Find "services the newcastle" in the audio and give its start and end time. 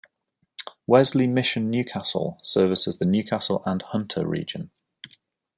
2.41-3.61